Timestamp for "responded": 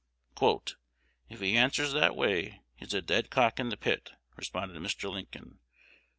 4.35-4.81